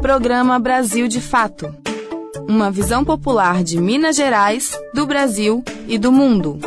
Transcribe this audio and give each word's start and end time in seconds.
Programa 0.00 0.58
Brasil 0.58 1.06
de 1.06 1.20
Fato. 1.20 1.74
Uma 2.48 2.70
visão 2.70 3.04
popular 3.04 3.62
de 3.62 3.78
Minas 3.78 4.16
Gerais, 4.16 4.72
do 4.94 5.06
Brasil 5.06 5.62
e 5.86 5.98
do 5.98 6.10
mundo. 6.10 6.58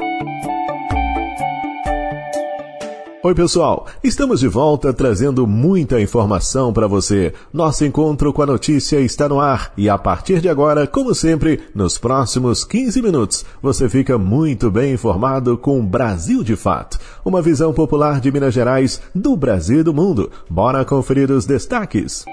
Oi, 3.23 3.33
pessoal. 3.33 3.87
Estamos 4.03 4.39
de 4.39 4.47
volta 4.47 4.93
trazendo 4.93 5.47
muita 5.47 5.99
informação 5.99 6.71
para 6.71 6.85
você. 6.85 7.33
Nosso 7.51 7.83
encontro 7.83 8.31
com 8.31 8.43
a 8.43 8.45
notícia 8.45 8.99
está 8.99 9.27
no 9.27 9.39
ar 9.39 9.73
e 9.75 9.89
a 9.89 9.97
partir 9.97 10.39
de 10.39 10.47
agora, 10.47 10.85
como 10.85 11.15
sempre, 11.15 11.59
nos 11.73 11.97
próximos 11.97 12.63
15 12.63 13.01
minutos, 13.01 13.45
você 13.61 13.89
fica 13.89 14.15
muito 14.15 14.69
bem 14.69 14.93
informado 14.93 15.57
com 15.57 15.83
Brasil 15.83 16.43
de 16.43 16.55
Fato, 16.55 16.99
uma 17.25 17.41
visão 17.41 17.73
popular 17.73 18.21
de 18.21 18.31
Minas 18.31 18.53
Gerais, 18.53 19.01
do 19.15 19.35
Brasil 19.35 19.79
e 19.79 19.83
do 19.83 19.93
mundo. 19.93 20.29
Bora 20.47 20.85
conferir 20.85 21.31
os 21.31 21.47
destaques. 21.47 22.25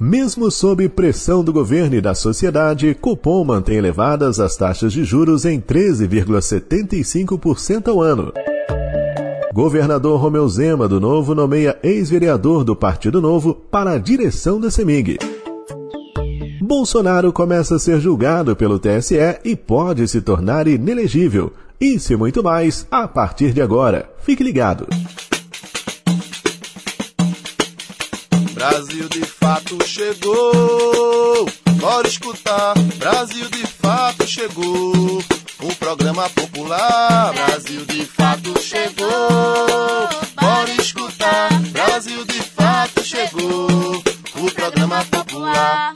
Mesmo 0.00 0.48
sob 0.48 0.88
pressão 0.88 1.42
do 1.42 1.52
governo 1.52 1.96
e 1.96 2.00
da 2.00 2.14
sociedade, 2.14 2.94
Copom 2.94 3.44
mantém 3.44 3.78
elevadas 3.78 4.38
as 4.38 4.56
taxas 4.56 4.92
de 4.92 5.02
juros 5.02 5.44
em 5.44 5.60
13,75% 5.60 7.88
ao 7.88 8.00
ano. 8.00 8.32
Governador 9.52 10.20
Romeu 10.20 10.48
Zema 10.48 10.86
do 10.86 11.00
Novo 11.00 11.34
nomeia 11.34 11.76
ex-vereador 11.82 12.62
do 12.62 12.76
Partido 12.76 13.20
Novo 13.20 13.52
para 13.52 13.90
a 13.90 13.98
direção 13.98 14.60
da 14.60 14.70
CEMIG. 14.70 15.18
Bolsonaro 16.62 17.32
começa 17.32 17.74
a 17.74 17.78
ser 17.80 17.98
julgado 17.98 18.54
pelo 18.54 18.78
TSE 18.78 19.16
e 19.44 19.56
pode 19.56 20.06
se 20.06 20.20
tornar 20.20 20.68
inelegível. 20.68 21.52
Isso 21.80 22.12
e 22.12 22.16
muito 22.16 22.40
mais 22.40 22.86
a 22.88 23.08
partir 23.08 23.52
de 23.52 23.60
agora. 23.60 24.08
Fique 24.20 24.44
ligado. 24.44 24.86
Brasil 28.58 29.08
de 29.08 29.24
fato 29.24 29.78
chegou. 29.86 31.48
Bora 31.76 32.08
escutar. 32.08 32.74
Brasil 32.96 33.48
de 33.50 33.64
fato 33.64 34.26
chegou. 34.26 35.22
O 35.62 35.76
programa 35.78 36.28
popular 36.30 37.32
Brasil 37.34 37.84
de 37.84 38.04
fato 38.04 38.60
chegou. 38.60 40.08
Bora 40.40 40.70
escutar. 40.72 41.50
Brasil 41.70 42.24
de 42.24 42.42
fato 42.42 43.04
chegou. 43.04 44.02
O 44.42 44.50
programa 44.52 45.04
popular. 45.04 45.92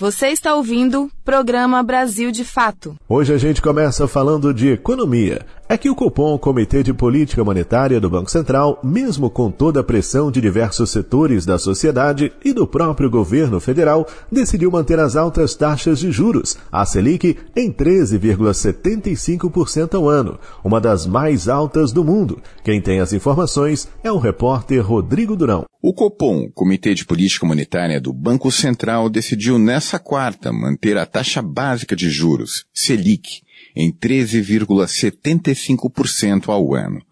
Você 0.00 0.28
está 0.28 0.54
ouvindo 0.54 1.10
Programa 1.22 1.82
Brasil 1.82 2.32
de 2.32 2.42
Fato. 2.42 2.96
Hoje 3.06 3.34
a 3.34 3.36
gente 3.36 3.60
começa 3.60 4.08
falando 4.08 4.54
de 4.54 4.70
economia. 4.70 5.44
É 5.72 5.78
que 5.78 5.88
o 5.88 5.94
Copom, 5.94 6.36
Comitê 6.36 6.82
de 6.82 6.92
Política 6.92 7.44
Monetária 7.44 8.00
do 8.00 8.10
Banco 8.10 8.28
Central, 8.28 8.80
mesmo 8.82 9.30
com 9.30 9.52
toda 9.52 9.78
a 9.78 9.84
pressão 9.84 10.28
de 10.28 10.40
diversos 10.40 10.90
setores 10.90 11.46
da 11.46 11.60
sociedade 11.60 12.32
e 12.44 12.52
do 12.52 12.66
próprio 12.66 13.08
governo 13.08 13.60
federal, 13.60 14.04
decidiu 14.32 14.68
manter 14.68 14.98
as 14.98 15.14
altas 15.14 15.54
taxas 15.54 16.00
de 16.00 16.10
juros, 16.10 16.58
a 16.72 16.84
Selic, 16.84 17.38
em 17.54 17.70
13,75% 17.70 19.94
ao 19.94 20.08
ano, 20.08 20.40
uma 20.64 20.80
das 20.80 21.06
mais 21.06 21.48
altas 21.48 21.92
do 21.92 22.02
mundo. 22.02 22.42
Quem 22.64 22.80
tem 22.80 22.98
as 22.98 23.12
informações 23.12 23.88
é 24.02 24.10
o 24.10 24.18
repórter 24.18 24.84
Rodrigo 24.84 25.36
Durão. 25.36 25.66
O 25.80 25.94
Copom, 25.94 26.50
Comitê 26.52 26.94
de 26.94 27.04
Política 27.04 27.46
Monetária 27.46 28.00
do 28.00 28.12
Banco 28.12 28.50
Central, 28.50 29.08
decidiu 29.08 29.56
nessa 29.56 30.00
quarta 30.00 30.52
manter 30.52 30.98
a 30.98 31.06
taxa 31.06 31.40
básica 31.40 31.94
de 31.94 32.10
juros, 32.10 32.64
Selic, 32.74 33.42
em 33.74 33.92
13,75% 33.92 36.48
ao 36.48 36.74
ano. 36.74 37.02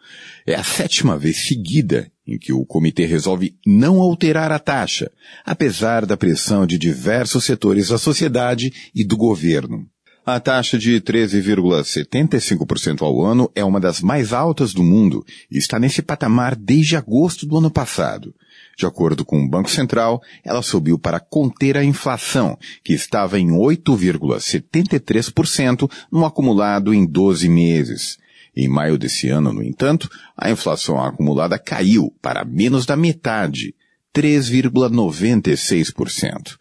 É 0.46 0.54
a 0.54 0.64
sétima 0.64 1.18
vez 1.18 1.46
seguida 1.46 2.10
em 2.26 2.38
que 2.38 2.52
o 2.52 2.64
comitê 2.64 3.04
resolve 3.06 3.54
não 3.66 4.00
alterar 4.00 4.52
a 4.52 4.58
taxa, 4.58 5.10
apesar 5.44 6.04
da 6.04 6.16
pressão 6.16 6.66
de 6.66 6.76
diversos 6.78 7.44
setores 7.44 7.88
da 7.88 7.98
sociedade 7.98 8.72
e 8.94 9.04
do 9.04 9.16
governo. 9.16 9.86
A 10.26 10.38
taxa 10.38 10.78
de 10.78 11.00
13,75% 11.00 13.00
ao 13.00 13.24
ano 13.24 13.50
é 13.54 13.64
uma 13.64 13.80
das 13.80 14.02
mais 14.02 14.34
altas 14.34 14.74
do 14.74 14.82
mundo 14.82 15.24
e 15.50 15.56
está 15.56 15.78
nesse 15.78 16.02
patamar 16.02 16.54
desde 16.54 16.96
agosto 16.96 17.46
do 17.46 17.56
ano 17.56 17.70
passado. 17.70 18.34
De 18.78 18.86
acordo 18.86 19.24
com 19.24 19.42
o 19.42 19.48
Banco 19.48 19.68
Central, 19.68 20.22
ela 20.44 20.62
subiu 20.62 21.00
para 21.00 21.18
conter 21.18 21.76
a 21.76 21.82
inflação, 21.82 22.56
que 22.84 22.92
estava 22.92 23.40
em 23.40 23.48
8,73% 23.48 25.90
no 26.12 26.24
acumulado 26.24 26.94
em 26.94 27.04
12 27.04 27.48
meses. 27.48 28.18
Em 28.54 28.68
maio 28.68 28.96
desse 28.96 29.28
ano, 29.28 29.52
no 29.52 29.64
entanto, 29.64 30.08
a 30.36 30.48
inflação 30.48 31.02
acumulada 31.02 31.58
caiu 31.58 32.14
para 32.22 32.44
menos 32.44 32.86
da 32.86 32.96
metade, 32.96 33.74
3,96%. 34.14 36.56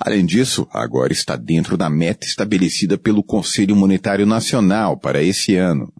Além 0.00 0.24
disso, 0.24 0.66
agora 0.72 1.12
está 1.12 1.36
dentro 1.36 1.76
da 1.76 1.90
meta 1.90 2.26
estabelecida 2.26 2.96
pelo 2.96 3.22
Conselho 3.22 3.76
Monetário 3.76 4.24
Nacional 4.24 4.96
para 4.96 5.22
esse 5.22 5.54
ano. 5.54 5.92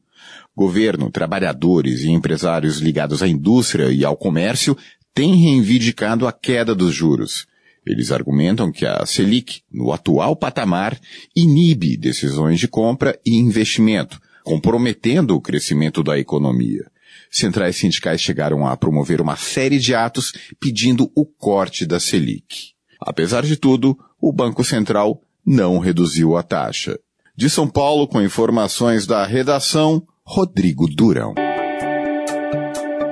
Governo, 0.56 1.10
trabalhadores 1.10 2.04
e 2.04 2.10
empresários 2.10 2.78
ligados 2.78 3.22
à 3.22 3.28
indústria 3.28 3.92
e 3.92 4.02
ao 4.04 4.16
comércio 4.16 4.74
têm 5.14 5.34
reivindicado 5.34 6.26
a 6.26 6.32
queda 6.32 6.74
dos 6.74 6.94
juros. 6.94 7.46
Eles 7.86 8.12
argumentam 8.12 8.70
que 8.70 8.84
a 8.84 9.04
Selic, 9.06 9.62
no 9.72 9.92
atual 9.92 10.36
patamar, 10.36 10.98
inibe 11.34 11.96
decisões 11.96 12.60
de 12.60 12.69
compra 12.69 13.18
e 13.24 13.36
investimento, 13.36 14.20
comprometendo 14.44 15.34
o 15.34 15.41
crescimento 15.41 16.02
da 16.02 16.18
economia. 16.18 16.91
Centrais 17.30 17.76
sindicais 17.76 18.20
chegaram 18.20 18.66
a 18.66 18.76
promover 18.76 19.20
uma 19.20 19.36
série 19.36 19.78
de 19.78 19.94
atos 19.94 20.32
pedindo 20.60 21.10
o 21.14 21.24
corte 21.24 21.86
da 21.86 21.98
Selic. 21.98 22.72
Apesar 23.00 23.44
de 23.44 23.56
tudo, 23.56 23.98
o 24.20 24.32
Banco 24.32 24.64
Central 24.64 25.22
não 25.44 25.78
reduziu 25.78 26.36
a 26.36 26.42
taxa. 26.42 26.98
De 27.36 27.48
São 27.48 27.68
Paulo, 27.68 28.06
com 28.08 28.20
informações 28.20 29.06
da 29.06 29.24
redação, 29.24 30.02
Rodrigo 30.24 30.86
Durão. 30.88 31.47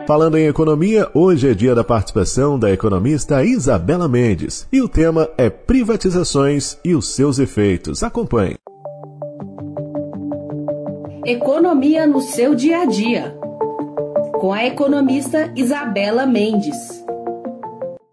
Falando 0.07 0.39
em 0.39 0.47
economia, 0.47 1.11
hoje 1.13 1.51
é 1.51 1.53
dia 1.53 1.75
da 1.75 1.83
participação 1.83 2.57
da 2.57 2.71
economista 2.71 3.43
Isabela 3.43 4.09
Mendes 4.09 4.65
e 4.73 4.81
o 4.81 4.89
tema 4.89 5.29
é 5.37 5.51
privatizações 5.51 6.79
e 6.85 6.95
os 6.95 7.09
seus 7.09 7.41
efeitos. 7.41 8.05
Acompanhe. 8.05 8.55
Economia 11.25 12.07
no 12.07 12.21
seu 12.21 12.55
dia 12.55 12.83
a 12.83 12.85
dia, 12.85 13.37
com 14.35 14.53
a 14.53 14.65
economista 14.65 15.53
Isabela 15.57 16.25
Mendes. 16.25 17.05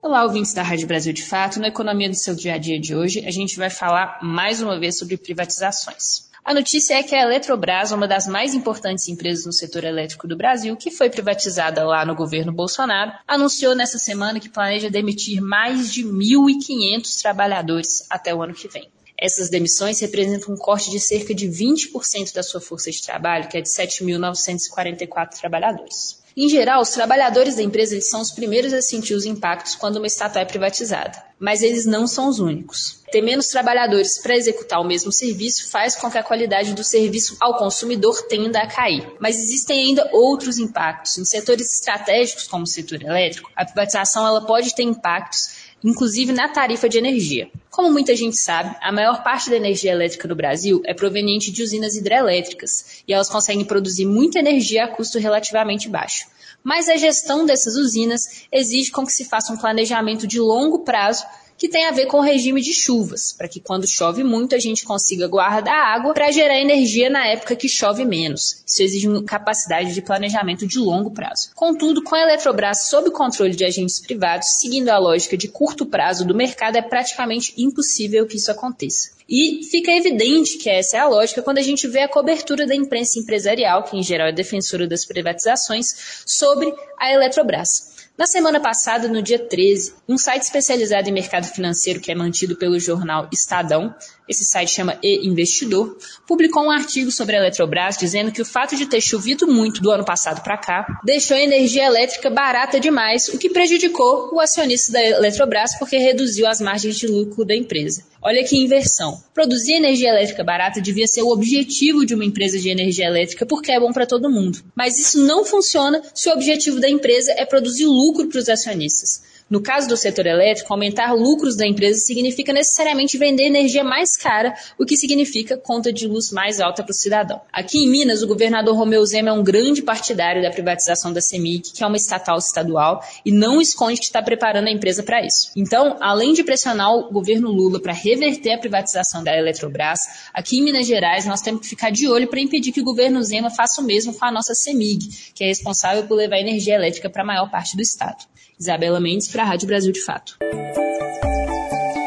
Olá, 0.01 0.23
ouvintes 0.23 0.51
da 0.51 0.63
Rádio 0.63 0.87
Brasil 0.87 1.13
de 1.13 1.23
Fato. 1.23 1.59
Na 1.59 1.67
Economia 1.67 2.09
do 2.09 2.15
seu 2.15 2.33
dia 2.33 2.55
a 2.55 2.57
dia 2.57 2.79
de 2.79 2.95
hoje, 2.95 3.23
a 3.23 3.29
gente 3.29 3.55
vai 3.55 3.69
falar 3.69 4.17
mais 4.23 4.63
uma 4.63 4.79
vez 4.79 4.97
sobre 4.97 5.15
privatizações. 5.15 6.32
A 6.45 6.53
notícia 6.53 6.95
é 6.95 7.03
que 7.03 7.15
a 7.15 7.21
Eletrobras, 7.21 7.93
uma 7.93 8.05
das 8.05 8.27
mais 8.27 8.53
importantes 8.53 9.07
empresas 9.07 9.45
no 9.45 9.53
setor 9.53 9.85
elétrico 9.85 10.27
do 10.27 10.35
Brasil, 10.35 10.75
que 10.75 10.91
foi 10.91 11.09
privatizada 11.09 11.85
lá 11.85 12.05
no 12.05 12.13
governo 12.13 12.51
Bolsonaro, 12.51 13.13
anunciou 13.25 13.73
nessa 13.73 13.97
semana 13.97 14.41
que 14.41 14.49
planeja 14.49 14.89
demitir 14.89 15.41
mais 15.41 15.93
de 15.93 16.03
1.500 16.03 17.21
trabalhadores 17.21 18.05
até 18.09 18.35
o 18.35 18.41
ano 18.41 18.53
que 18.53 18.67
vem. 18.67 18.91
Essas 19.17 19.49
demissões 19.49 20.01
representam 20.01 20.53
um 20.53 20.57
corte 20.57 20.91
de 20.91 20.99
cerca 20.99 21.33
de 21.33 21.47
20% 21.47 22.33
da 22.33 22.43
sua 22.43 22.59
força 22.59 22.91
de 22.91 23.01
trabalho, 23.01 23.47
que 23.47 23.57
é 23.57 23.61
de 23.61 23.69
7.944 23.69 25.39
trabalhadores. 25.39 26.22
Em 26.35 26.49
geral, 26.49 26.81
os 26.81 26.89
trabalhadores 26.89 27.55
da 27.55 27.61
empresa 27.61 27.99
são 28.01 28.19
os 28.19 28.31
primeiros 28.31 28.73
a 28.73 28.81
sentir 28.81 29.13
os 29.13 29.25
impactos 29.25 29.75
quando 29.75 29.97
uma 29.97 30.07
estatal 30.07 30.41
é 30.41 30.45
privatizada, 30.45 31.23
mas 31.39 31.61
eles 31.61 31.85
não 31.85 32.07
são 32.07 32.27
os 32.27 32.39
únicos. 32.39 33.01
Ter 33.11 33.21
menos 33.21 33.49
trabalhadores 33.49 34.17
para 34.17 34.35
executar 34.35 34.81
o 34.81 34.83
mesmo 34.83 35.11
serviço 35.11 35.69
faz 35.69 35.95
com 35.95 36.09
que 36.09 36.17
a 36.17 36.23
qualidade 36.23 36.73
do 36.73 36.83
serviço 36.83 37.37
ao 37.39 37.57
consumidor 37.57 38.19
tenda 38.23 38.59
a 38.59 38.67
cair. 38.67 39.07
Mas 39.19 39.37
existem 39.37 39.79
ainda 39.79 40.09
outros 40.11 40.57
impactos. 40.57 41.19
Em 41.19 41.25
setores 41.25 41.71
estratégicos, 41.71 42.47
como 42.47 42.63
o 42.63 42.67
setor 42.67 43.03
elétrico, 43.03 43.51
a 43.55 43.63
privatização 43.63 44.25
ela 44.25 44.45
pode 44.45 44.73
ter 44.73 44.83
impactos 44.83 45.73
inclusive 45.83 46.31
na 46.31 46.47
tarifa 46.47 46.87
de 46.87 46.97
energia. 46.97 47.49
Como 47.73 47.91
muita 47.91 48.15
gente 48.15 48.37
sabe, 48.37 48.77
a 48.79 48.91
maior 48.91 49.23
parte 49.23 49.49
da 49.49 49.55
energia 49.55 49.91
elétrica 49.91 50.27
do 50.27 50.35
Brasil 50.35 50.83
é 50.85 50.93
proveniente 50.93 51.51
de 51.51 51.63
usinas 51.63 51.95
hidrelétricas 51.95 53.01
e 53.07 53.11
elas 53.11 53.27
conseguem 53.27 53.65
produzir 53.65 54.05
muita 54.05 54.37
energia 54.37 54.83
a 54.83 54.87
custo 54.87 55.17
relativamente 55.17 55.89
baixo. 55.89 56.27
Mas 56.63 56.87
a 56.87 56.95
gestão 56.97 57.47
dessas 57.47 57.75
usinas 57.75 58.45
exige 58.51 58.91
com 58.91 59.03
que 59.03 59.11
se 59.11 59.25
faça 59.25 59.51
um 59.51 59.57
planejamento 59.57 60.27
de 60.27 60.39
longo 60.39 60.83
prazo 60.83 61.25
que 61.63 61.69
tem 61.69 61.85
a 61.85 61.91
ver 61.91 62.07
com 62.07 62.17
o 62.17 62.21
regime 62.21 62.61
de 62.61 62.73
chuvas, 62.73 63.31
para 63.31 63.47
que 63.47 63.61
quando 63.61 63.87
chove 63.87 64.21
muito 64.21 64.53
a 64.53 64.59
gente 64.59 64.83
consiga 64.83 65.29
guardar 65.29 65.95
água 65.95 66.13
para 66.13 66.29
gerar 66.29 66.59
energia 66.59 67.09
na 67.09 67.25
época 67.25 67.55
que 67.55 67.69
chove 67.69 68.03
menos. 68.03 68.61
Isso 68.67 68.83
exige 68.83 69.07
uma 69.07 69.23
capacidade 69.23 69.93
de 69.93 70.01
planejamento 70.01 70.67
de 70.67 70.77
longo 70.77 71.11
prazo. 71.11 71.51
Contudo, 71.55 72.03
com 72.03 72.15
a 72.15 72.19
Eletrobras 72.19 72.89
sob 72.89 73.09
controle 73.11 73.55
de 73.55 73.63
agentes 73.63 74.01
privados, 74.01 74.59
seguindo 74.59 74.89
a 74.89 74.97
lógica 74.97 75.37
de 75.37 75.47
curto 75.47 75.85
prazo 75.85 76.27
do 76.27 76.35
mercado, 76.35 76.75
é 76.75 76.81
praticamente 76.81 77.53
impossível 77.57 78.27
que 78.27 78.35
isso 78.35 78.51
aconteça. 78.51 79.11
E 79.29 79.63
fica 79.71 79.89
evidente 79.89 80.57
que 80.57 80.69
essa 80.69 80.97
é 80.97 80.99
a 80.99 81.07
lógica 81.07 81.41
quando 81.41 81.59
a 81.59 81.63
gente 81.63 81.87
vê 81.87 82.01
a 82.01 82.09
cobertura 82.09 82.67
da 82.67 82.75
imprensa 82.75 83.19
empresarial, 83.19 83.83
que 83.83 83.95
em 83.95 84.03
geral 84.03 84.27
é 84.27 84.33
defensora 84.33 84.85
das 84.85 85.05
privatizações, 85.05 86.23
sobre 86.25 86.73
a 86.99 87.13
Eletrobras. 87.13 87.92
Na 88.15 88.27
semana 88.27 88.59
passada, 88.59 89.07
no 89.07 89.23
dia 89.23 89.39
13, 89.39 89.95
um 90.07 90.19
site 90.19 90.43
especializado 90.43 91.09
em 91.09 91.11
mercado 91.11 91.47
financeiro 91.47 91.99
que 91.99 92.11
é 92.11 92.15
mantido 92.15 92.55
pelo 92.55 92.79
jornal 92.79 93.27
Estadão, 93.33 93.93
esse 94.29 94.45
site 94.45 94.69
chama 94.69 94.99
E 95.01 95.27
Investidor, 95.27 95.97
publicou 96.27 96.63
um 96.63 96.69
artigo 96.69 97.09
sobre 97.11 97.35
a 97.35 97.39
Eletrobras 97.39 97.97
dizendo 97.97 98.31
que 98.31 98.41
o 98.41 98.45
fato 98.45 98.75
de 98.75 98.85
ter 98.85 99.01
chovido 99.01 99.47
muito 99.47 99.81
do 99.81 99.89
ano 99.89 100.05
passado 100.05 100.43
para 100.43 100.59
cá 100.59 100.85
deixou 101.03 101.35
a 101.35 101.41
energia 101.41 101.87
elétrica 101.87 102.29
barata 102.29 102.79
demais, 102.79 103.29
o 103.29 103.39
que 103.39 103.49
prejudicou 103.49 104.29
o 104.31 104.39
acionista 104.39 104.93
da 104.93 105.03
Eletrobras 105.03 105.75
porque 105.79 105.97
reduziu 105.97 106.45
as 106.45 106.61
margens 106.61 106.95
de 106.97 107.07
lucro 107.07 107.43
da 107.43 107.55
empresa. 107.55 108.12
Olha 108.25 108.41
que 108.45 108.55
inversão. 108.55 109.21
Produzir 109.33 109.73
energia 109.73 110.07
elétrica 110.07 110.45
barata 110.45 110.79
devia 110.79 111.05
ser 111.05 111.21
o 111.23 111.27
objetivo 111.27 112.05
de 112.05 112.15
uma 112.15 112.23
empresa 112.23 112.57
de 112.57 112.69
energia 112.69 113.05
elétrica 113.05 113.45
porque 113.45 113.69
é 113.69 113.77
bom 113.77 113.91
para 113.91 114.05
todo 114.05 114.29
mundo. 114.29 114.63
Mas 114.73 114.97
isso 114.97 115.21
não 115.25 115.43
funciona 115.43 116.01
se 116.15 116.29
o 116.29 116.31
objetivo 116.31 116.79
da 116.79 116.89
empresa 116.89 117.33
é 117.37 117.45
produzir 117.45 117.85
lucro 117.85 118.29
para 118.29 118.39
os 118.39 118.47
acionistas. 118.47 119.21
No 119.49 119.61
caso 119.61 119.87
do 119.87 119.97
setor 119.97 120.25
elétrico, 120.25 120.73
aumentar 120.73 121.13
lucros 121.13 121.55
da 121.55 121.67
empresa 121.67 121.99
significa 121.99 122.53
necessariamente 122.53 123.17
vender 123.17 123.43
energia 123.43 123.83
mais 123.83 124.15
cara, 124.15 124.55
o 124.79 124.85
que 124.85 124.97
significa 124.97 125.57
conta 125.57 125.91
de 125.91 126.07
luz 126.07 126.31
mais 126.31 126.59
alta 126.59 126.83
para 126.83 126.91
o 126.91 126.95
cidadão. 126.95 127.41
Aqui 127.51 127.83
em 127.83 127.89
Minas, 127.89 128.21
o 128.21 128.27
governador 128.27 128.75
Romeu 128.75 129.05
Zema 129.05 129.29
é 129.29 129.33
um 129.33 129.43
grande 129.43 129.81
partidário 129.81 130.41
da 130.41 130.49
privatização 130.49 131.13
da 131.13 131.21
CEMIG, 131.21 131.71
que 131.73 131.83
é 131.83 131.87
uma 131.87 131.97
estatal 131.97 132.37
estadual, 132.37 133.03
e 133.25 133.31
não 133.31 133.61
esconde 133.61 133.99
que 133.99 134.05
está 134.05 134.21
preparando 134.21 134.67
a 134.67 134.71
empresa 134.71 135.03
para 135.03 135.25
isso. 135.25 135.51
Então, 135.55 135.97
além 135.99 136.33
de 136.33 136.43
pressionar 136.43 136.91
o 136.93 137.11
governo 137.11 137.51
Lula 137.51 137.79
para 137.79 137.93
reverter 137.93 138.53
a 138.53 138.57
privatização 138.57 139.23
da 139.23 139.37
Eletrobras, 139.37 139.99
aqui 140.33 140.59
em 140.59 140.63
Minas 140.63 140.87
Gerais 140.87 141.25
nós 141.25 141.41
temos 141.41 141.61
que 141.61 141.67
ficar 141.67 141.91
de 141.91 142.07
olho 142.07 142.27
para 142.27 142.39
impedir 142.39 142.71
que 142.71 142.81
o 142.81 142.83
governo 142.83 143.21
Zema 143.21 143.49
faça 143.49 143.81
o 143.81 143.83
mesmo 143.83 144.13
com 144.13 144.25
a 144.25 144.31
nossa 144.31 144.55
CEMIG, 144.55 145.31
que 145.33 145.43
é 145.43 145.47
responsável 145.47 146.03
por 146.03 146.15
levar 146.15 146.39
energia 146.39 146.75
elétrica 146.75 147.09
para 147.09 147.23
a 147.23 147.25
maior 147.25 147.49
parte 147.49 147.75
do 147.75 147.81
estado. 147.81 148.25
Isabela 148.59 148.99
Mendes 148.99 149.27
para 149.33 149.43
a 149.43 149.45
Rádio 149.47 149.67
Brasil 149.67 149.91
de 149.91 150.01
Fato. 150.01 150.37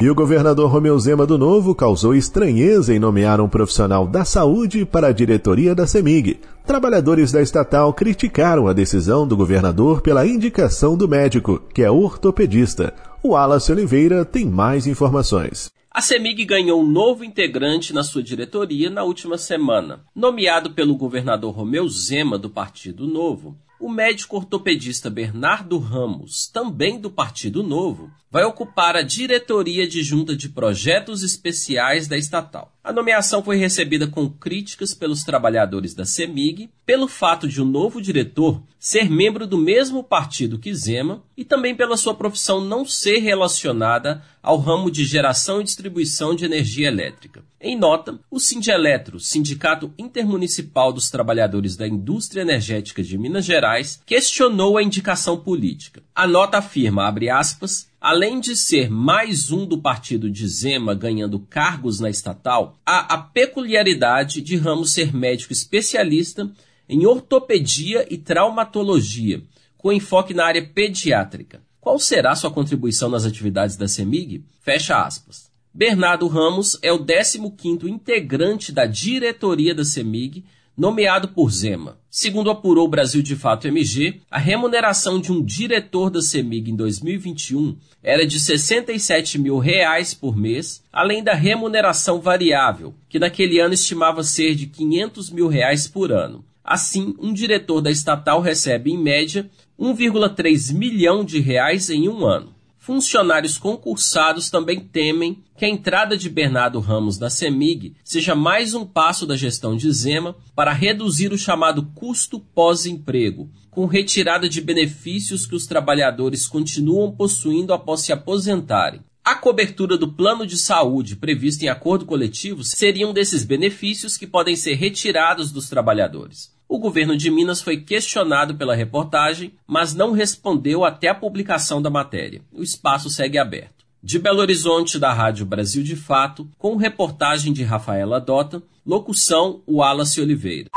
E 0.01 0.09
o 0.09 0.15
governador 0.15 0.71
Romeu 0.71 0.99
Zema 0.99 1.27
do 1.27 1.37
Novo 1.37 1.75
causou 1.75 2.15
estranheza 2.15 2.95
em 2.95 2.99
nomear 2.99 3.41
um 3.41 3.49
profissional 3.49 4.07
da 4.07 4.25
saúde 4.25 4.85
para 4.85 5.09
a 5.09 5.13
diretoria 5.13 5.75
da 5.75 5.87
CEMIG. 5.87 6.39
Trabalhadores 6.67 7.33
da 7.33 7.43
estatal 7.43 7.93
criticaram 7.93 8.69
a 8.69 8.73
decisão 8.73 9.27
do 9.27 9.37
governador 9.37 10.03
pela 10.03 10.27
indicação 10.27 10.97
do 10.97 11.09
médico, 11.09 11.63
que 11.75 11.83
é 11.83 11.91
ortopedista. 11.91 12.95
O 13.23 13.31
Wallace 13.31 13.73
Oliveira 13.73 14.25
tem 14.25 14.45
mais 14.45 14.87
informações. 14.87 15.71
A 15.91 16.03
CEMIG 16.03 16.45
ganhou 16.45 16.83
um 16.83 16.87
novo 16.87 17.25
integrante 17.25 17.95
na 17.95 18.05
sua 18.05 18.23
diretoria 18.23 18.91
na 18.91 19.03
última 19.03 19.39
semana. 19.39 20.01
Nomeado 20.15 20.73
pelo 20.73 20.95
governador 20.95 21.55
Romeu 21.55 21.89
Zema 21.89 22.39
do 22.39 22.51
Partido 22.51 23.07
Novo, 23.07 23.57
o 23.79 23.89
médico 23.89 24.37
ortopedista 24.37 25.11
Bernardo 25.11 25.79
Ramos, 25.79 26.47
também 26.49 26.99
do 26.99 27.11
Partido 27.11 27.63
Novo, 27.63 28.11
vai 28.31 28.45
ocupar 28.45 28.97
a 28.97 29.03
diretoria 29.03 29.87
de 29.87 30.03
junta 30.03 30.37
de 30.37 30.49
projetos 30.49 31.23
especiais 31.23 32.09
da 32.09 32.17
estatal. 32.17 32.76
A 32.87 32.93
nomeação 32.93 33.43
foi 33.43 33.57
recebida 33.57 34.07
com 34.07 34.31
críticas 34.31 34.95
pelos 34.95 35.25
trabalhadores 35.25 35.93
da 35.93 36.05
CEMIG 36.05 36.71
pelo 36.87 37.09
fato 37.09 37.49
de 37.49 37.61
o 37.61 37.65
um 37.65 37.69
novo 37.69 38.01
diretor 38.01 38.63
ser 38.79 39.11
membro 39.11 39.45
do 39.45 39.59
mesmo 39.59 40.05
partido 40.05 40.57
que 40.57 40.73
Zema 40.73 41.21
e 41.37 41.45
também 41.45 41.75
pela 41.75 41.97
sua 41.97 42.15
profissão 42.15 42.61
não 42.61 42.85
ser 42.85 43.19
relacionada 43.19 44.23
ao 44.41 44.57
ramo 44.59 44.89
de 44.89 45.05
geração 45.05 45.61
e 45.61 45.65
distribuição 45.65 46.33
de 46.33 46.45
energia 46.45 46.87
elétrica. 46.87 47.43
Em 47.61 47.77
nota, 47.77 48.21
o 48.31 48.39
Sindeletro, 48.39 49.19
Sindicato 49.19 49.93
Intermunicipal 49.99 50.93
dos 50.93 51.11
Trabalhadores 51.11 51.77
da 51.77 51.89
Indústria 51.89 52.43
Energética 52.43 53.03
de 53.03 53.19
Minas 53.19 53.45
Gerais, 53.45 54.01
questionou 54.07 54.79
a 54.79 54.83
indicação 54.85 55.37
política. 55.37 56.05
A 56.15 56.25
nota 56.25 56.59
afirma, 56.59 57.09
abre 57.09 57.29
aspas, 57.29 57.89
Além 58.09 58.39
de 58.39 58.55
ser 58.55 58.89
mais 58.89 59.51
um 59.51 59.67
do 59.67 59.79
partido 59.79 60.31
de 60.31 60.47
Zema 60.47 60.95
ganhando 60.95 61.41
cargos 61.41 61.99
na 61.99 62.09
estatal, 62.09 62.79
há 62.87 63.13
a 63.13 63.19
peculiaridade 63.19 64.41
de 64.41 64.55
Ramos 64.55 64.93
ser 64.93 65.13
médico 65.13 65.53
especialista 65.53 66.49
em 66.89 67.05
ortopedia 67.05 68.07
e 68.09 68.17
traumatologia, 68.17 69.43
com 69.77 69.93
enfoque 69.93 70.33
na 70.33 70.47
área 70.47 70.65
pediátrica. 70.65 71.61
Qual 71.81 71.99
será 71.99 72.37
sua 72.37 72.49
contribuição 72.49 73.09
nas 73.09 73.25
atividades 73.25 73.75
da 73.75 73.89
CEMIG? 73.89 74.45
Fecha 74.61 75.05
aspas. 75.05 75.51
Bernardo 75.75 76.29
Ramos 76.29 76.79
é 76.83 76.93
o 76.93 77.05
15º 77.05 77.89
integrante 77.89 78.71
da 78.71 78.87
diretoria 78.87 79.75
da 79.75 79.85
CEMIG 79.85 80.45
nomeado 80.77 81.29
por 81.29 81.51
Zema. 81.51 81.99
Segundo 82.11 82.51
apurou 82.51 82.87
o 82.87 82.91
Brasil 82.91 83.23
de 83.23 83.37
Fato 83.37 83.69
MG, 83.69 84.21
a 84.31 84.39
remuneração 84.39 85.21
de 85.21 85.31
um 85.31 85.45
diretor 85.45 86.11
da 86.11 86.23
CEMIG 86.23 86.71
em 86.71 86.77
2021 86.77 87.77
era 88.03 88.27
de 88.27 88.41
67 88.41 89.39
mil 89.39 89.59
reais 89.59 90.15
por 90.15 90.37
mês, 90.37 90.83
além 90.93 91.23
da 91.23 91.35
remuneração 91.35 92.21
variável, 92.21 92.95
que 93.09 93.19
naquele 93.19 93.61
ano 93.61 93.75
estimava 93.75 94.23
ser 94.23 94.55
de 94.55 94.67
500 94.67 95.31
mil 95.31 95.49
reais 95.49 95.87
por 95.87 96.11
ano. 96.11 96.45
Assim, 96.65 97.15
um 97.19 97.33
diretor 97.33 97.81
da 97.81 97.91
estatal 97.91 98.41
recebe, 98.41 98.91
em 98.91 98.99
média, 98.99 99.49
1,3 99.79 100.75
milhão 100.75 101.25
de 101.25 101.39
reais 101.39 101.91
em 101.91 102.09
um 102.09 102.25
ano. 102.27 102.56
Funcionários 102.87 103.59
concursados 103.59 104.49
também 104.49 104.79
temem 104.79 105.43
que 105.59 105.65
a 105.65 105.69
entrada 105.69 106.17
de 106.17 106.31
Bernardo 106.31 106.79
Ramos 106.79 107.19
na 107.19 107.29
CEMIG 107.29 107.97
seja 108.05 108.33
mais 108.37 108.75
um 108.75 108.87
passo 108.87 109.27
da 109.27 109.37
gestão 109.37 109.77
de 109.77 109.91
Zema 109.91 110.37
para 110.55 110.73
reduzir 110.73 111.33
o 111.33 111.37
chamado 111.37 111.87
custo 111.97 112.39
pós-emprego, 112.39 113.51
com 113.73 113.87
retirada 113.87 114.49
de 114.49 114.61
benefícios 114.61 115.47
que 115.47 115.57
os 115.57 115.67
trabalhadores 115.67 116.47
continuam 116.47 117.11
possuindo 117.11 117.75
após 117.75 118.03
se 118.03 118.13
aposentarem. 118.13 119.01
A 119.27 119.35
cobertura 119.35 119.99
do 119.99 120.13
plano 120.13 120.47
de 120.47 120.57
saúde 120.57 121.17
previsto 121.17 121.65
em 121.65 121.69
acordo 121.69 122.07
coletivo 122.07 122.63
seria 122.63 123.09
um 123.09 123.13
desses 123.13 123.45
benefícios 123.45 124.17
que 124.17 124.25
podem 124.25 124.55
ser 124.55 124.75
retirados 124.75 125.51
dos 125.51 125.69
trabalhadores. 125.69 126.55
O 126.69 126.79
governo 126.79 127.17
de 127.17 127.29
Minas 127.29 127.61
foi 127.61 127.79
questionado 127.79 128.55
pela 128.55 128.77
reportagem, 128.77 129.53
mas 129.67 129.93
não 129.93 130.13
respondeu 130.13 130.85
até 130.85 131.09
a 131.09 131.15
publicação 131.15 131.83
da 131.83 131.91
matéria. 131.91 132.41
O 132.53 132.63
espaço 132.63 133.11
segue 133.11 133.37
aberto. 133.37 133.85
De 134.01 134.17
Belo 134.17 134.39
Horizonte, 134.39 134.97
da 134.97 135.13
Rádio 135.13 135.45
Brasil 135.45 135.83
de 135.83 135.97
Fato, 135.97 136.49
com 136.57 136.77
reportagem 136.77 137.53
de 137.53 137.65
Rafaela 137.65 138.21
Dota, 138.21 138.63
locução 138.87 139.61
Wallace 139.67 140.21
Oliveira. 140.21 140.71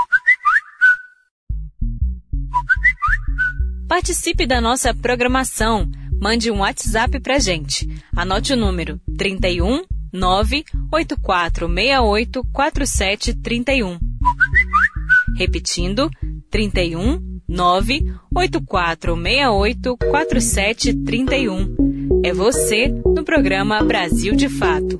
Participe 3.88 4.48
da 4.48 4.60
nossa 4.60 4.92
programação. 4.92 5.88
Mande 6.19 6.51
um 6.51 6.60
WhatsApp 6.60 7.20
pra 7.20 7.39
gente. 7.39 7.89
Anote 8.15 8.53
o 8.53 8.58
número 8.58 9.01
31 9.17 9.82
98468 10.12 12.43
4731. 12.51 14.00
Repetindo, 15.38 16.10
31 16.50 17.39
98468 17.48 19.98
4731. 19.98 22.22
É 22.24 22.34
você 22.34 22.88
no 22.89 23.24
programa 23.24 23.82
Brasil 23.82 24.36
de 24.36 24.50
Fato. 24.50 25.00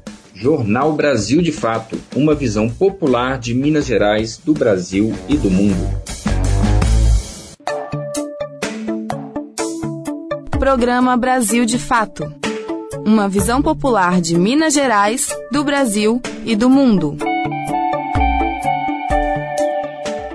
Jornal 0.41 0.93
Brasil 0.93 1.39
de 1.39 1.51
Fato 1.51 2.01
uma 2.15 2.33
visão 2.33 2.67
popular 2.67 3.37
de 3.37 3.53
Minas 3.53 3.85
Gerais, 3.85 4.41
do 4.43 4.55
Brasil 4.55 5.13
e 5.29 5.37
do 5.37 5.51
mundo. 5.51 5.87
Programa 10.57 11.15
Brasil 11.15 11.63
de 11.63 11.77
Fato 11.77 12.33
uma 13.05 13.29
visão 13.29 13.61
popular 13.61 14.19
de 14.19 14.37
Minas 14.37 14.73
Gerais, 14.73 15.29
do 15.51 15.63
Brasil 15.63 16.21
e 16.45 16.55
do 16.55 16.69
mundo. 16.69 17.17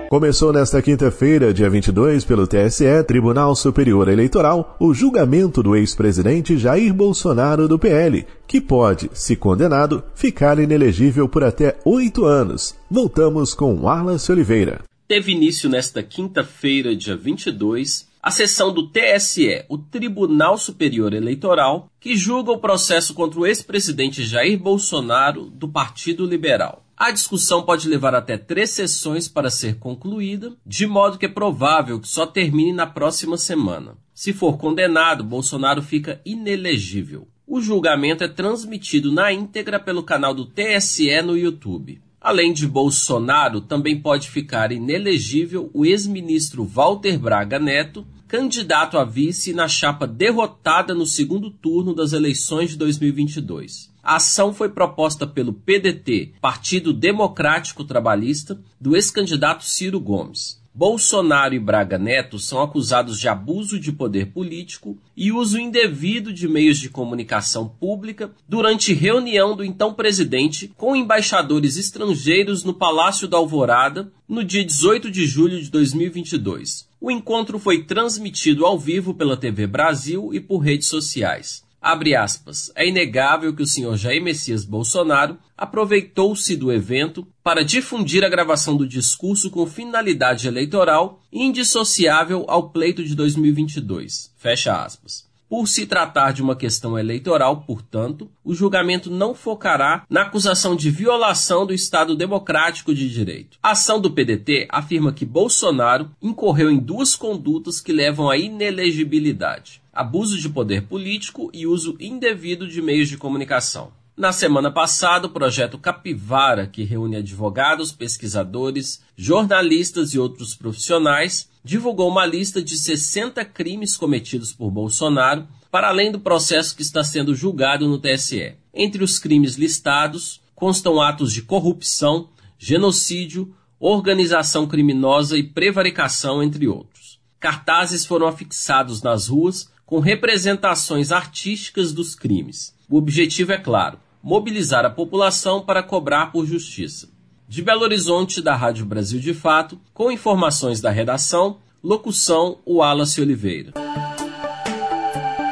Começou 0.09 0.53
nesta 0.53 0.81
quinta-feira, 0.81 1.53
dia 1.53 1.69
22, 1.69 2.23
pelo 2.23 2.47
TSE, 2.47 3.03
Tribunal 3.05 3.53
Superior 3.53 4.07
Eleitoral, 4.07 4.77
o 4.79 4.93
julgamento 4.93 5.61
do 5.61 5.75
ex-presidente 5.75 6.57
Jair 6.57 6.93
Bolsonaro 6.93 7.67
do 7.67 7.77
PL, 7.77 8.25
que 8.47 8.61
pode, 8.61 9.09
se 9.13 9.35
condenado, 9.35 10.01
ficar 10.15 10.59
inelegível 10.59 11.27
por 11.27 11.43
até 11.43 11.77
oito 11.83 12.23
anos. 12.23 12.73
Voltamos 12.89 13.53
com 13.53 13.81
Wallace 13.81 14.31
Oliveira. 14.31 14.79
Teve 15.09 15.33
início 15.33 15.69
nesta 15.69 16.01
quinta-feira, 16.01 16.95
dia 16.95 17.17
22, 17.17 18.07
a 18.23 18.31
sessão 18.31 18.73
do 18.73 18.87
TSE, 18.87 19.65
o 19.67 19.77
Tribunal 19.77 20.57
Superior 20.57 21.13
Eleitoral, 21.13 21.89
que 21.99 22.15
julga 22.15 22.53
o 22.53 22.59
processo 22.59 23.13
contra 23.13 23.41
o 23.41 23.45
ex-presidente 23.45 24.23
Jair 24.23 24.57
Bolsonaro 24.57 25.49
do 25.49 25.67
Partido 25.67 26.25
Liberal. 26.25 26.86
A 26.99 27.11
discussão 27.11 27.61
pode 27.61 27.87
levar 27.87 28.15
até 28.15 28.39
três 28.39 28.71
sessões 28.71 29.27
para 29.27 29.51
ser 29.51 29.75
concluída, 29.77 30.53
de 30.65 30.87
modo 30.87 31.19
que 31.19 31.27
é 31.27 31.29
provável 31.29 31.99
que 31.99 32.07
só 32.07 32.25
termine 32.25 32.73
na 32.73 32.87
próxima 32.87 33.37
semana. 33.37 33.95
Se 34.15 34.33
for 34.33 34.57
condenado, 34.57 35.23
Bolsonaro 35.23 35.83
fica 35.83 36.19
inelegível. 36.25 37.27
O 37.45 37.61
julgamento 37.61 38.23
é 38.23 38.27
transmitido 38.27 39.11
na 39.11 39.31
íntegra 39.31 39.79
pelo 39.79 40.01
canal 40.01 40.33
do 40.33 40.47
TSE 40.47 41.21
no 41.21 41.37
YouTube. 41.37 42.01
Além 42.19 42.51
de 42.51 42.65
Bolsonaro, 42.65 43.61
também 43.61 44.01
pode 44.01 44.27
ficar 44.27 44.71
inelegível 44.71 45.69
o 45.75 45.85
ex-ministro 45.85 46.65
Walter 46.65 47.19
Braga 47.19 47.59
Neto, 47.59 48.07
candidato 48.27 48.97
a 48.97 49.05
vice 49.05 49.53
na 49.53 49.67
chapa 49.67 50.07
derrotada 50.07 50.95
no 50.95 51.05
segundo 51.05 51.51
turno 51.51 51.93
das 51.93 52.11
eleições 52.11 52.71
de 52.71 52.77
2022. 52.77 53.95
A 54.07 54.15
ação 54.15 54.53
foi 54.53 54.69
proposta 54.69 55.27
pelo 55.27 55.51
PDT, 55.51 56.31
Partido 56.39 56.93
Democrático 56.93 57.83
Trabalhista, 57.83 58.57
do 58.79 58.95
ex-candidato 58.95 59.65
Ciro 59.65 59.99
Gomes. 59.99 60.61
Bolsonaro 60.73 61.53
e 61.53 61.59
Braga 61.59 61.97
Neto 61.97 62.39
são 62.39 62.61
acusados 62.61 63.19
de 63.19 63.27
abuso 63.27 63.77
de 63.77 63.91
poder 63.91 64.27
político 64.27 64.97
e 65.13 65.29
uso 65.33 65.59
indevido 65.59 66.31
de 66.31 66.47
meios 66.47 66.79
de 66.79 66.89
comunicação 66.89 67.67
pública 67.67 68.31
durante 68.47 68.93
reunião 68.93 69.57
do 69.57 69.65
então 69.65 69.93
presidente 69.93 70.71
com 70.77 70.95
embaixadores 70.95 71.75
estrangeiros 71.75 72.63
no 72.63 72.73
Palácio 72.73 73.27
da 73.27 73.35
Alvorada 73.35 74.09
no 74.25 74.41
dia 74.41 74.63
18 74.63 75.11
de 75.11 75.27
julho 75.27 75.61
de 75.61 75.69
2022. 75.69 76.87
O 77.01 77.11
encontro 77.11 77.59
foi 77.59 77.83
transmitido 77.83 78.65
ao 78.65 78.79
vivo 78.79 79.13
pela 79.13 79.35
TV 79.35 79.67
Brasil 79.67 80.33
e 80.33 80.39
por 80.39 80.59
redes 80.59 80.87
sociais. 80.87 81.66
Abre 81.81 82.15
aspas. 82.15 82.71
É 82.75 82.87
inegável 82.87 83.55
que 83.55 83.61
o 83.61 83.67
senhor 83.67 83.97
Jair 83.97 84.21
Messias 84.21 84.65
Bolsonaro 84.65 85.37
aproveitou-se 85.55 86.55
do 86.55 86.71
evento 86.71 87.27
para 87.43 87.63
difundir 87.63 88.23
a 88.23 88.29
gravação 88.29 88.75
do 88.75 88.87
discurso 88.87 89.49
com 89.49 89.65
finalidade 89.67 90.47
eleitoral 90.47 91.21
indissociável 91.31 92.45
ao 92.47 92.69
pleito 92.69 93.03
de 93.03 93.15
2022. 93.15 94.33
Fecha 94.37 94.83
aspas. 94.83 95.26
Por 95.49 95.67
se 95.67 95.85
tratar 95.85 96.33
de 96.33 96.41
uma 96.41 96.55
questão 96.55 96.99
eleitoral, 96.99 97.61
portanto, 97.61 98.29
o 98.43 98.53
julgamento 98.53 99.09
não 99.09 99.33
focará 99.33 100.05
na 100.09 100.23
acusação 100.23 100.75
de 100.75 100.89
violação 100.89 101.65
do 101.65 101.73
Estado 101.73 102.15
democrático 102.15 102.93
de 102.93 103.09
direito. 103.09 103.57
A 103.63 103.71
ação 103.71 104.01
do 104.01 104.11
PDT 104.11 104.67
afirma 104.69 105.13
que 105.13 105.25
Bolsonaro 105.25 106.11
incorreu 106.21 106.69
em 106.69 106.77
duas 106.77 107.15
condutas 107.15 107.79
que 107.79 107.93
levam 107.93 108.29
à 108.29 108.37
inelegibilidade 108.37 109.81
abuso 109.97 110.37
de 110.39 110.47
poder 110.47 110.83
político 110.83 111.49
e 111.51 111.65
uso 111.65 111.97
indevido 111.99 112.67
de 112.67 112.83
meios 112.83 113.09
de 113.09 113.17
comunicação. 113.17 113.91
Na 114.17 114.31
semana 114.31 114.71
passada, 114.71 115.27
o 115.27 115.29
projeto 115.29 115.77
Capivara, 115.77 116.65
que 116.65 116.83
reúne 116.83 117.17
advogados, 117.17 117.91
pesquisadores, 117.91 118.99
jornalistas 119.15 120.11
e 120.11 120.17
outros 120.17 120.55
profissionais, 120.55 121.47
divulgou 121.63 122.09
uma 122.09 122.25
lista 122.25 122.59
de 122.59 122.77
60 122.77 123.45
crimes 123.45 123.95
cometidos 123.95 124.51
por 124.51 124.71
Bolsonaro, 124.71 125.47
para 125.69 125.89
além 125.89 126.11
do 126.11 126.19
processo 126.19 126.75
que 126.75 126.81
está 126.81 127.03
sendo 127.03 127.35
julgado 127.35 127.87
no 127.87 127.99
TSE. 127.99 128.55
Entre 128.73 129.03
os 129.03 129.19
crimes 129.19 129.55
listados 129.55 130.41
constam 130.55 130.99
atos 130.99 131.31
de 131.31 131.43
corrupção, 131.43 132.27
genocídio, 132.57 133.53
organização 133.79 134.65
criminosa 134.65 135.37
e 135.37 135.43
prevaricação, 135.43 136.41
entre 136.41 136.67
outros. 136.67 137.19
Cartazes 137.39 138.03
foram 138.03 138.25
afixados 138.25 139.03
nas 139.03 139.27
ruas 139.27 139.71
com 139.85 139.99
representações 139.99 141.11
artísticas 141.11 141.93
dos 141.93 142.15
crimes. 142.15 142.75
O 142.89 142.97
objetivo 142.97 143.51
é 143.51 143.59
claro: 143.59 143.99
mobilizar 144.27 144.85
a 144.85 144.89
população 144.89 145.61
para 145.61 145.81
cobrar 145.81 146.33
por 146.33 146.45
justiça. 146.45 147.07
De 147.47 147.61
Belo 147.61 147.83
Horizonte, 147.83 148.41
da 148.41 148.57
Rádio 148.57 148.85
Brasil 148.85 149.21
de 149.21 149.33
Fato, 149.33 149.79
com 149.93 150.11
informações 150.11 150.81
da 150.81 150.91
redação, 150.91 151.59
locução 151.81 152.57
Wallace 152.67 153.21
Oliveira. 153.21 153.71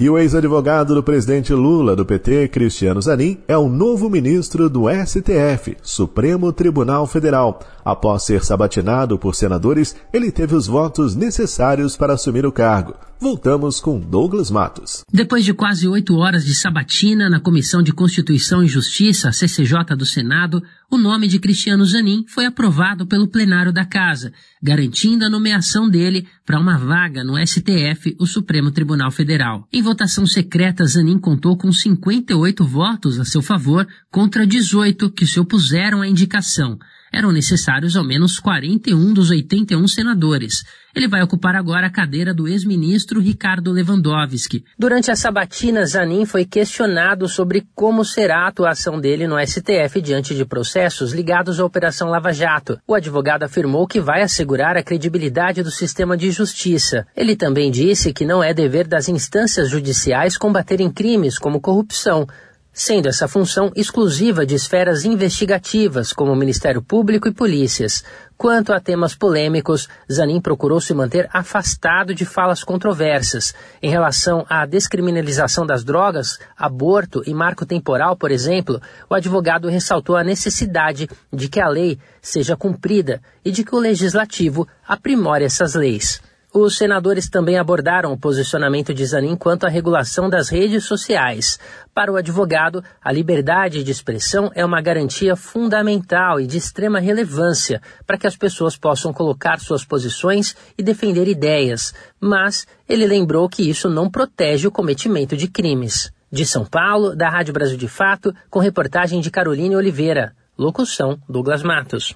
E 0.01 0.09
o 0.09 0.17
ex-advogado 0.17 0.93
do 0.93 1.01
presidente 1.01 1.53
Lula 1.53 1.95
do 1.95 2.05
PT, 2.05 2.49
Cristiano 2.49 3.01
Zanin, 3.01 3.37
é 3.47 3.57
o 3.57 3.69
novo 3.69 4.09
ministro 4.09 4.69
do 4.69 4.87
STF, 4.89 5.77
Supremo 5.81 6.51
Tribunal 6.51 7.07
Federal. 7.07 7.61
Após 7.85 8.23
ser 8.23 8.43
sabatinado 8.43 9.15
por 9.19 9.35
senadores, 9.35 9.95
ele 10.11 10.31
teve 10.31 10.55
os 10.55 10.65
votos 10.65 11.15
necessários 11.15 11.95
para 11.95 12.13
assumir 12.13 12.43
o 12.43 12.51
cargo. 12.51 12.95
Voltamos 13.21 13.79
com 13.79 13.99
Douglas 13.99 14.49
Matos. 14.49 15.03
Depois 15.13 15.45
de 15.45 15.53
quase 15.53 15.87
oito 15.87 16.15
horas 16.15 16.43
de 16.43 16.55
sabatina 16.55 17.29
na 17.29 17.39
Comissão 17.39 17.83
de 17.83 17.93
Constituição 17.93 18.63
e 18.63 18.67
Justiça, 18.67 19.31
CCJ 19.31 19.95
do 19.95 20.05
Senado, 20.05 20.63
o 20.91 20.97
nome 20.97 21.27
de 21.27 21.39
Cristiano 21.39 21.85
Zanin 21.85 22.25
foi 22.27 22.45
aprovado 22.45 23.05
pelo 23.05 23.27
plenário 23.27 23.71
da 23.71 23.85
Casa, 23.85 24.33
garantindo 24.61 25.23
a 25.23 25.29
nomeação 25.29 25.87
dele 25.87 26.27
para 26.43 26.59
uma 26.59 26.79
vaga 26.79 27.23
no 27.23 27.37
STF, 27.37 28.15
o 28.19 28.25
Supremo 28.25 28.71
Tribunal 28.71 29.11
Federal. 29.11 29.67
Em 29.71 29.81
votação 29.81 30.25
secreta, 30.25 30.85
Zanin 30.85 31.19
contou 31.19 31.55
com 31.55 31.71
58 31.71 32.65
votos 32.65 33.19
a 33.19 33.25
seu 33.25 33.43
favor 33.43 33.87
contra 34.11 34.45
18 34.45 35.11
que 35.11 35.27
se 35.27 35.39
opuseram 35.39 36.01
à 36.01 36.07
indicação 36.07 36.79
eram 37.15 37.31
necessários 37.31 37.95
ao 37.95 38.03
menos 38.03 38.39
41 38.39 39.13
dos 39.13 39.29
81 39.29 39.87
senadores. 39.87 40.65
Ele 40.93 41.07
vai 41.07 41.21
ocupar 41.21 41.55
agora 41.55 41.87
a 41.87 41.89
cadeira 41.89 42.33
do 42.33 42.47
ex-ministro 42.47 43.19
Ricardo 43.19 43.71
Lewandowski. 43.71 44.63
Durante 44.77 45.11
a 45.11 45.15
sabatina, 45.15 45.85
Zanin 45.85 46.25
foi 46.25 46.45
questionado 46.45 47.27
sobre 47.27 47.65
como 47.73 48.03
será 48.03 48.45
a 48.45 48.47
atuação 48.47 48.99
dele 48.99 49.27
no 49.27 49.35
STF 49.39 50.01
diante 50.01 50.35
de 50.35 50.45
processos 50.45 51.13
ligados 51.13 51.59
à 51.59 51.65
Operação 51.65 52.09
Lava 52.09 52.31
Jato. 52.31 52.79
O 52.87 52.93
advogado 52.93 53.43
afirmou 53.43 53.87
que 53.87 53.99
vai 53.99 54.21
assegurar 54.21 54.77
a 54.77 54.83
credibilidade 54.83 55.63
do 55.63 55.71
sistema 55.71 56.15
de 56.17 56.31
justiça. 56.31 57.05
Ele 57.15 57.35
também 57.35 57.71
disse 57.71 58.13
que 58.13 58.25
não 58.25 58.43
é 58.43 58.53
dever 58.53 58.87
das 58.87 59.07
instâncias 59.07 59.69
judiciais 59.69 60.37
combaterem 60.37 60.91
crimes 60.91 61.37
como 61.37 61.61
corrupção, 61.61 62.27
sendo 62.75 63.07
essa 63.07 63.25
função 63.25 63.71
exclusiva 63.73 64.45
de 64.45 64.53
esferas 64.53 65.05
investigativas, 65.05 66.11
como 66.11 66.33
o 66.33 66.35
Ministério 66.35 66.81
Público 66.81 67.25
e 67.25 67.33
polícias. 67.33 68.03
Quanto 68.37 68.73
a 68.73 68.81
temas 68.81 69.15
polêmicos, 69.15 69.87
Zanin 70.11 70.41
procurou 70.41 70.81
se 70.81 70.93
manter 70.93 71.29
afastado 71.31 72.13
de 72.13 72.25
falas 72.25 72.65
controversas. 72.65 73.55
Em 73.81 73.89
relação 73.89 74.45
à 74.49 74.65
descriminalização 74.65 75.65
das 75.65 75.85
drogas, 75.85 76.37
aborto 76.57 77.23
e 77.25 77.33
marco 77.33 77.65
temporal, 77.65 78.17
por 78.17 78.29
exemplo, 78.29 78.81
o 79.09 79.15
advogado 79.15 79.69
ressaltou 79.69 80.17
a 80.17 80.23
necessidade 80.23 81.09
de 81.31 81.47
que 81.47 81.61
a 81.61 81.69
lei 81.69 81.97
seja 82.21 82.57
cumprida 82.57 83.21
e 83.45 83.51
de 83.51 83.63
que 83.63 83.73
o 83.73 83.79
legislativo 83.79 84.67
aprimore 84.85 85.45
essas 85.45 85.75
leis. 85.75 86.21
Os 86.57 86.77
senadores 86.77 87.29
também 87.29 87.57
abordaram 87.57 88.13
o 88.13 88.17
posicionamento 88.17 88.93
de 88.93 89.05
Zanin 89.05 89.35
quanto 89.35 89.65
à 89.65 89.69
regulação 89.69 90.29
das 90.29 90.47
redes 90.47 90.85
sociais. 90.85 91.59
Para 91.93 92.09
o 92.09 92.15
advogado, 92.15 92.81
a 93.03 93.11
liberdade 93.11 93.83
de 93.83 93.91
expressão 93.91 94.49
é 94.55 94.63
uma 94.63 94.81
garantia 94.81 95.35
fundamental 95.35 96.39
e 96.39 96.47
de 96.47 96.57
extrema 96.57 96.97
relevância 96.97 97.81
para 98.07 98.17
que 98.17 98.25
as 98.25 98.37
pessoas 98.37 98.77
possam 98.77 99.11
colocar 99.11 99.59
suas 99.59 99.83
posições 99.83 100.55
e 100.77 100.81
defender 100.81 101.27
ideias, 101.27 101.93
mas 102.21 102.65
ele 102.87 103.05
lembrou 103.05 103.49
que 103.49 103.69
isso 103.69 103.89
não 103.89 104.09
protege 104.09 104.65
o 104.65 104.71
cometimento 104.71 105.35
de 105.35 105.49
crimes. 105.49 106.09
De 106.31 106.45
São 106.45 106.63
Paulo, 106.63 107.13
da 107.13 107.29
Rádio 107.29 107.53
Brasil 107.53 107.77
de 107.77 107.89
Fato, 107.89 108.33
com 108.49 108.59
reportagem 108.59 109.19
de 109.19 109.29
Caroline 109.29 109.75
Oliveira. 109.75 110.33
Locução: 110.57 111.19
Douglas 111.27 111.63
Matos. 111.63 112.15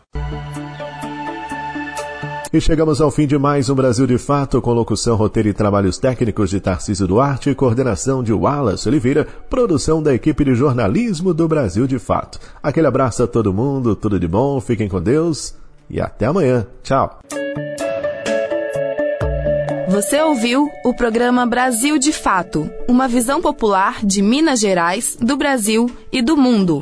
E 2.51 2.59
chegamos 2.59 2.99
ao 2.99 3.11
fim 3.11 3.27
de 3.27 3.37
mais 3.37 3.69
um 3.69 3.75
Brasil 3.75 4.07
de 4.07 4.17
Fato, 4.17 4.59
com 4.59 4.73
locução, 4.73 5.15
roteiro 5.15 5.49
e 5.49 5.53
trabalhos 5.53 5.99
técnicos 5.99 6.49
de 6.49 6.59
Tarcísio 6.59 7.05
Duarte, 7.05 7.53
coordenação 7.53 8.23
de 8.23 8.33
Wallace 8.33 8.89
Oliveira, 8.89 9.27
produção 9.47 10.01
da 10.01 10.15
equipe 10.15 10.43
de 10.43 10.55
jornalismo 10.55 11.31
do 11.31 11.47
Brasil 11.47 11.85
de 11.85 11.99
Fato. 11.99 12.39
Aquele 12.61 12.87
abraço 12.87 13.21
a 13.21 13.27
todo 13.27 13.53
mundo, 13.53 13.95
tudo 13.95 14.19
de 14.19 14.27
bom, 14.27 14.59
fiquem 14.59 14.89
com 14.89 14.99
Deus 14.99 15.53
e 15.87 16.01
até 16.01 16.25
amanhã. 16.25 16.65
Tchau. 16.81 17.19
Você 19.89 20.19
ouviu 20.19 20.67
o 20.83 20.91
programa 20.91 21.45
Brasil 21.45 21.99
de 21.99 22.11
Fato, 22.11 22.67
uma 22.87 23.07
visão 23.07 23.43
popular 23.43 24.03
de 24.03 24.23
Minas 24.23 24.59
Gerais, 24.59 25.15
do 25.21 25.37
Brasil 25.37 25.87
e 26.11 26.19
do 26.19 26.35
mundo. 26.35 26.81